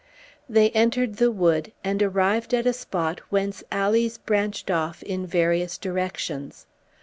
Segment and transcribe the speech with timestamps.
[0.49, 5.77] They entered a wood, and arrived at a spot whence alleys branched off in various
[5.77, 6.65] directions.